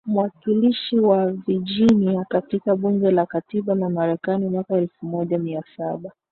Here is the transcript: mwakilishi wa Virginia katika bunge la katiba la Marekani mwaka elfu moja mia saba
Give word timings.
mwakilishi 0.05 0.99
wa 0.99 1.31
Virginia 1.31 2.25
katika 2.29 2.75
bunge 2.75 3.11
la 3.11 3.25
katiba 3.25 3.75
la 3.75 3.89
Marekani 3.89 4.49
mwaka 4.49 4.77
elfu 4.77 5.05
moja 5.05 5.37
mia 5.37 5.63
saba 5.77 6.11